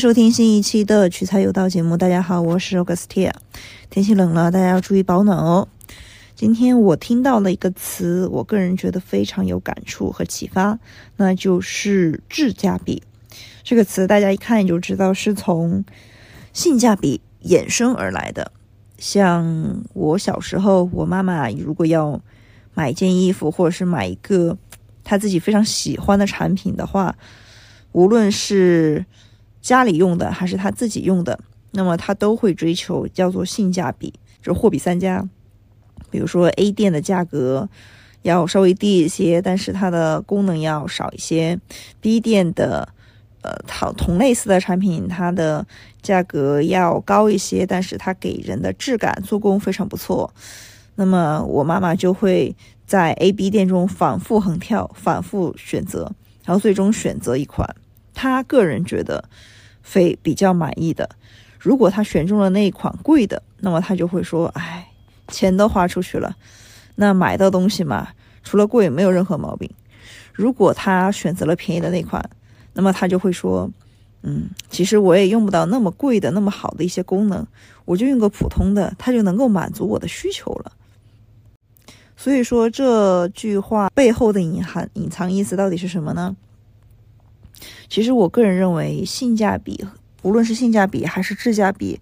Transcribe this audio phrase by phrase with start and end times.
[0.00, 1.94] 收听新一期的取材有道节目。
[1.94, 3.32] 大家好，我是 Augustia。
[3.90, 5.68] 天气冷了，大家要注意保暖哦。
[6.34, 10.78] 今天我听到了一个词，我个人觉得非常有感触和启发，
[11.18, 13.02] 那就是质价比。
[13.62, 15.84] 这个词大家一看就知道是从
[16.54, 18.52] 性价比衍生而来的。
[18.96, 22.18] 像我小时候，我妈妈如果要
[22.72, 24.56] 买一件衣服，或者是买一个
[25.04, 27.14] 她自己非常喜欢的产品的话，
[27.92, 29.04] 无论是
[29.60, 31.38] 家里用的还是他自己用的，
[31.72, 35.28] 那么他都会追求叫做性价比，就是货比三家。
[36.10, 37.68] 比如说 A 店的价格
[38.22, 41.58] 要稍微低一些，但是它的功能要少一些
[42.02, 42.88] ；B 店的
[43.42, 45.64] 呃同同类似的产品，它的
[46.02, 50.32] 价格要高一些，但是它给人的质感、做工非常不错。
[50.96, 52.54] 那么我妈妈就会
[52.84, 56.12] 在 A、B 店中反复横跳、反复选择，
[56.44, 57.68] 然后最终选择一款
[58.20, 59.24] 他个人觉得
[59.82, 61.08] 非比较满意的。
[61.58, 64.86] 如果他选中了那一款贵的，那么他就会说：“哎。”
[65.32, 66.36] 钱都花出去了，
[66.96, 68.08] 那买的东西嘛，
[68.42, 69.70] 除了贵没有任何毛病。
[70.32, 72.28] 如果他选择了便宜的那款，
[72.72, 73.70] 那么他就会说
[74.22, 77.46] ：“嗯，其实我也用不到那么贵的、那么好的一些功能，
[77.84, 80.72] 我就用个普通的，它就能够满足我的需求了。”
[82.18, 86.34] 所以说这句话背后的隐含、隐藏意思到底是什么呢？
[87.88, 89.86] 其实我个人认为，性价比，
[90.22, 92.00] 无论是性价比还是质价比，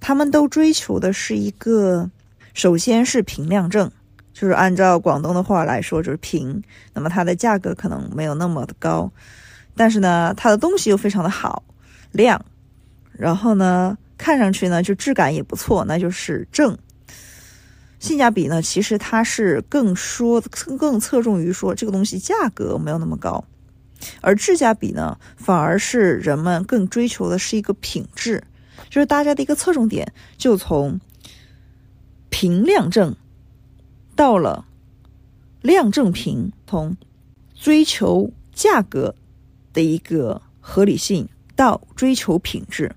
[0.00, 2.10] 他们都追求的是一个。
[2.52, 3.88] 首先是平量正，
[4.32, 6.60] 就是按照广东的话来说，就是平。
[6.92, 9.10] 那么它的价格可能没有那么的高，
[9.76, 11.62] 但是呢，它的东西又非常的好，
[12.10, 12.44] 量。
[13.12, 16.76] 然后呢，看上去呢就质感也不错，那就是正。
[18.00, 20.40] 性价比呢，其实它是更说
[20.76, 23.42] 更侧重于说这个东西价格没有那么高，
[24.20, 28.44] 而质价比呢，反而是人们更追求的是一个品质，
[28.88, 31.00] 就是大家的一个侧重点就从。
[32.32, 33.16] 平量正
[34.14, 34.64] 到了
[35.60, 36.96] 量正平，从
[37.54, 39.16] 追求价格
[39.72, 42.94] 的一个合理性到追求品质，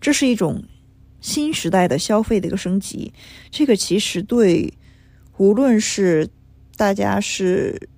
[0.00, 0.64] 这是一种
[1.20, 3.14] 新时代的消费的一个升级。
[3.52, 4.74] 这个其实对
[5.38, 6.28] 无论是
[6.76, 7.88] 大家是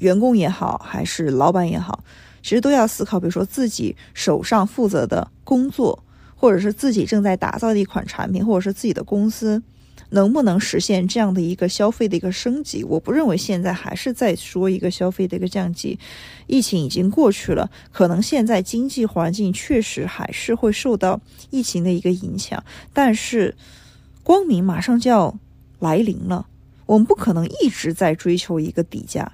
[0.00, 2.02] 员工也好，还是老板也好，
[2.42, 6.02] 其实都要思考，比如说自己手上负责的工作。
[6.42, 9.62] 或者是自己正在打造的一款产品，或者是自己的公司，
[10.08, 12.82] 能不能实现这样的一个消费的一个升级？
[12.82, 15.98] 我不认为现在还是在说一个消费的一个降级。
[16.46, 23.54] 疫情已经过去了，可能现在经济环境确实还是会受到疫情的一个影响，但是
[24.22, 25.38] 光明马上就要
[25.78, 26.46] 来临了，
[26.86, 29.30] 我们不可能一直在追求一个底价。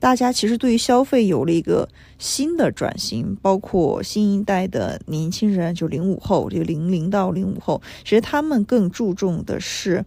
[0.00, 1.88] 大家其实对于消费有了一个
[2.18, 10.04] 新的转型，包括新一代的年轻人，就零五后，就零零到零五后，其实他们更注重的是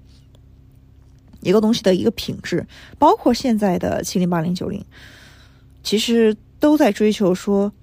[1.42, 2.66] 一个东西的一个品质，
[2.98, 4.86] 包括现在的七零八零九零，
[5.84, 7.74] 其实都在追求说，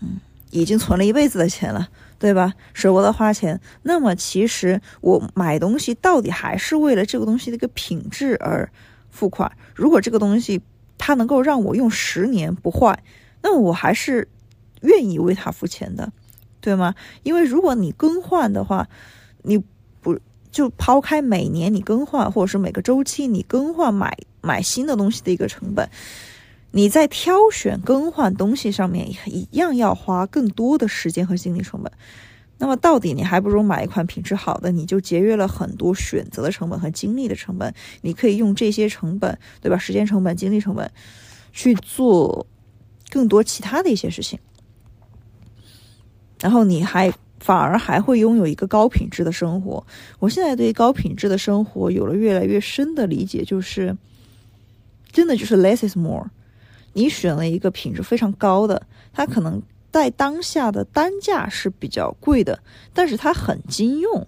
[0.00, 0.18] 嗯，
[0.50, 1.88] 已经存了一辈子的钱了，
[2.18, 2.54] 对吧？
[2.74, 8.68] 舍不得花钱，那么其实我买东西到底还是为了这个东西的一个品质而
[9.08, 9.52] 付款。
[9.76, 10.60] 如果这个东西，
[10.98, 13.02] 它能够让我用十年不坏，
[13.42, 14.28] 那我还是
[14.82, 16.12] 愿意为它付钱的，
[16.60, 16.94] 对吗？
[17.22, 18.88] 因为如果你更换的话，
[19.42, 19.62] 你
[20.02, 20.18] 不
[20.50, 25.88] 就抛开每年你更换，或者是每个周期你更换买买新的东西的一个成本，
[26.72, 31.92] 你在挑选更换东西上面一样要花更多的时间和精力成本。
[32.60, 37.72] 那么到底你还不如买一款品质好的，你就节约了很多选择的成本和精力的成本。
[38.00, 39.78] 你可以用这些成本，对吧？
[39.78, 40.90] 时间成本、精力成本，
[41.52, 42.44] 去做
[43.10, 44.40] 更多其他的一些事情。
[46.40, 49.86] 然后你还反而还会拥有一个高品质的生活。
[50.18, 53.96] 我现在对高品质的生活有了越来越深的理解，就是
[55.12, 56.28] 真的就是 less is more。
[56.94, 59.62] 你选了一个品质非常高的，它可能。
[59.90, 62.62] 在当下的单价是比较贵的，
[62.92, 64.26] 但是它很经用，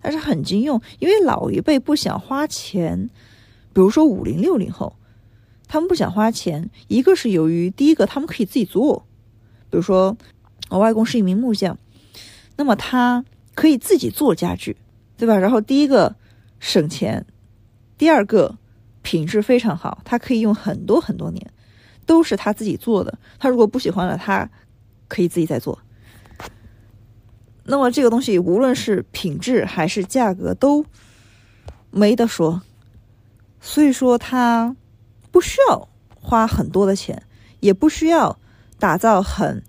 [0.00, 3.10] 它是很经用，因为老一辈不想花钱，
[3.72, 4.96] 比如说五零六零后，
[5.66, 9.04] 他们不想花钱，一个是由于第一个他们可以自己做，
[9.68, 10.16] 比如说
[10.70, 11.76] 我外公是一名木匠，
[12.56, 13.24] 那么他
[13.54, 14.76] 可以自己做家具，
[15.18, 15.36] 对吧？
[15.36, 16.14] 然后第一个
[16.60, 17.26] 省钱，
[17.98, 18.56] 第二个
[19.02, 21.50] 品质非常好，他可以用很多很多年，
[22.06, 23.18] 都是他自己做的。
[23.38, 24.48] 他如果不喜欢了，他。
[25.14, 25.78] 可以自己再做，
[27.62, 30.84] 那么这个东西无论是品质还是价格都
[31.92, 32.62] 没得说，
[33.60, 34.74] 所以说它
[35.30, 37.22] 不需要花很多的钱，
[37.60, 38.40] 也不需要
[38.80, 39.62] 打造很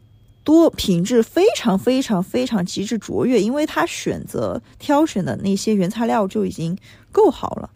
[0.43, 6.75] 多品质非常非常非常极致卓越，因为他选择挑选的那些原材料就已经
[7.11, 7.69] 够好了，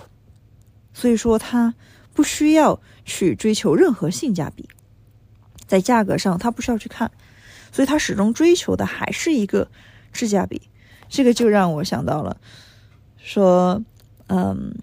[0.92, 1.75] 所以说他
[2.15, 4.68] 不需要去追求任何性价比，
[5.68, 7.12] 在价格上他不需要去看，
[7.71, 9.68] 所以他始终追求的还是一个
[10.12, 10.62] 质价比。
[11.07, 12.38] 这个就让我想到了，
[13.18, 13.83] 说，
[14.27, 14.75] 嗯，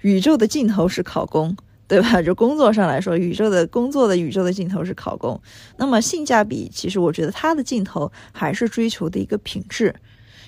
[0.00, 1.56] 宇宙的尽头是考公。
[1.86, 2.22] 对吧？
[2.22, 5.38] 就工作上来说，宇宙的工作的宇宙的尽头是考公。
[5.76, 9.94] 那么性价比，其实我觉得它的尽头还是追求的一个品质。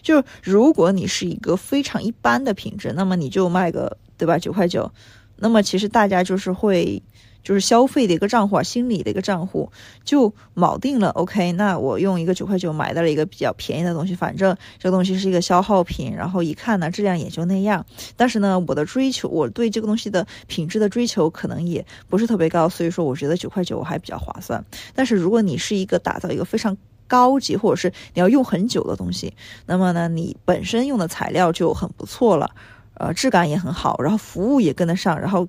[0.01, 4.91] 就如果你是一个非常一般的品质，那么你就卖个对吧九块九，
[5.39, 7.03] 那么其实大家就是会。
[7.47, 9.71] 就是消费的一个账户啊，心理的一个账户
[10.03, 11.11] 就锚定了。
[11.11, 17.87] OK，那我用一个九块九买到了一个比较便宜的东西，反正这个东西是一个消耗品，然后一看呢质量也就那样。
[18.17, 24.65] 但是呢，我的追求，我对这个东西的品质的追求可能也不是特别高，所以说我觉得九块九还比较划算。
[24.93, 29.33] 但是如果你是一个打造一个非常高级，或者是你要用很久的东西，
[29.67, 32.51] 那么呢，你本身用的材料就很不错了，
[32.97, 35.49] 呃，质感也很好，然后服务也跟得上，然后。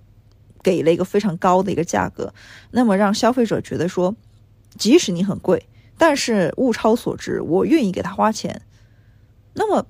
[0.63, 2.33] 给了一个非常高的一个价格，
[2.71, 4.13] 那么让消费者觉得说，
[4.75, 5.65] 即使你很贵，
[5.97, 8.63] 但是物超所值，我愿意给他花钱，
[9.53, 9.85] 那么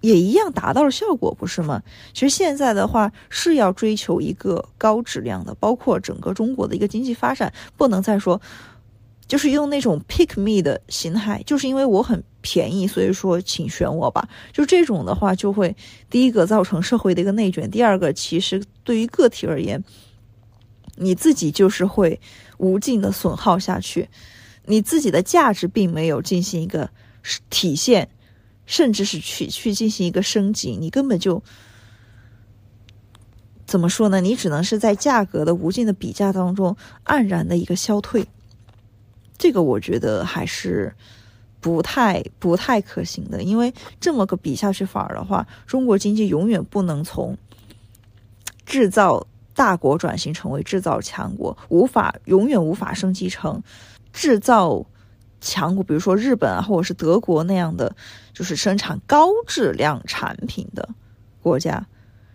[0.00, 1.80] 也一样达到了效果，不是吗？
[2.12, 8.40] 其实现在的话是要追求一个高质量的，包括整个中国的一个经济发展，不能再说。
[9.28, 14.28] 就是用那种 pick me 的心态，就是因为我很便宜，所以说请选我吧。
[14.52, 15.74] 就这种的话，就会
[16.10, 19.82] 第一个造成社会的一个内卷，第二个其实对于个体而言，
[20.96, 22.20] 你自己就是会
[22.58, 24.10] 无尽的损耗下去，
[24.66, 26.90] 你自己的价值并没有进行一个
[27.48, 28.10] 体现，
[28.66, 31.42] 甚至是去去进行一个升级，你根本就
[33.64, 34.20] 怎么说呢？
[34.20, 38.26] 你只能是在价格的无尽的比价当中黯然的一个消退。
[39.38, 40.94] 这个我觉得还是
[41.62, 47.38] 不太不太可行的，因为这么个比下去反而的话，中国经济永远不能从
[48.66, 49.24] 制造
[49.54, 53.62] 大国转型成为制造强国，无法永远无法升级成
[54.12, 54.84] 制造
[55.40, 57.94] 强国，比如说日本啊，或者是德国那样的，
[58.34, 60.88] 就是生产高质量产品的
[61.40, 61.86] 国家。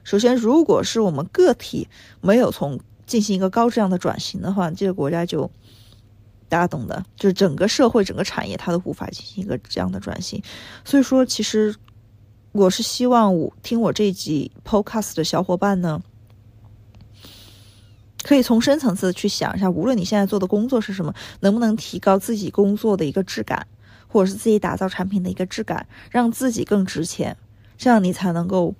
[0.06, 1.90] 首先，如果是我们个体
[2.22, 5.52] 没有从进行一个高质量的转型的话，这个国家就。
[6.50, 10.42] 大家懂的，就是整个社会、整个产业，它都无法进行一个这样的转型。
[10.86, 11.76] 所以说，其实
[12.54, 16.02] 我是希望我听我这一集 Podcast 的小伙伴呢，
[18.24, 23.68] 可以从深层次去想一下，无论你现在做的工作是什么，能不能提高自己工作的一个质感，
[24.08, 27.36] 或者是自己打造产品的一个质感，让自己更值钱，
[27.78, 28.74] 这样你才能够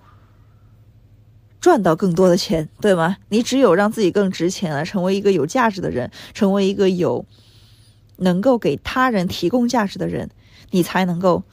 [1.60, 3.18] 赚到更多的钱，对吗？
[3.28, 7.26] 你只有让自己更值钱了，成为一个有价值的人，成为一个有。
[8.18, 10.30] 能够给他人提供价值的人，
[10.72, 11.44] 你才能够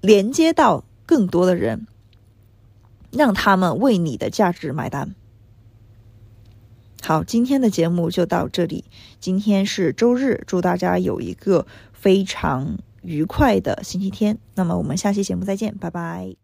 [0.00, 1.86] 连接到更多的人，
[3.10, 5.14] 让他们为你的价值买单。
[7.02, 8.84] 好，今天的节目就到这里。
[9.20, 14.38] 今天是周日，祝大家有一个非常愉快的星期天。
[14.54, 16.43] 那么我们下期节目再见，拜拜。